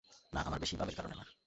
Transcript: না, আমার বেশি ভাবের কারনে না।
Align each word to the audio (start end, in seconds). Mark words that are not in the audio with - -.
না, 0.33 0.41
আমার 0.41 0.59
বেশি 0.59 0.75
ভাবের 0.75 0.95
কারনে 0.95 1.15
না। 1.15 1.25